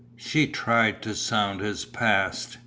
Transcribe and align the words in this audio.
She 0.17 0.47
tried 0.47 1.03
to 1.03 1.13
sound 1.13 1.59
his 1.61 1.85
past. 1.85 2.57